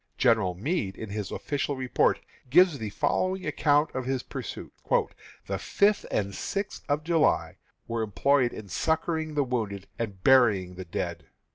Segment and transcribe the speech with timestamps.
[0.17, 2.19] General Meade, in his official report,
[2.49, 4.71] gives the following account of his pursuit:
[5.45, 10.85] "The fifth and sixth of July were employed in succoring the wounded and burying the
[10.85, 11.27] dead.